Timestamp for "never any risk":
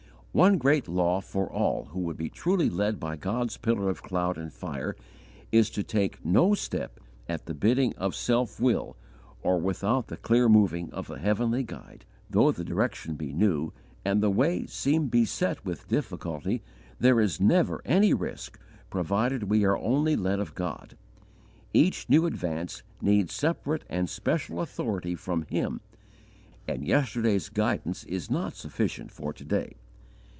17.41-18.57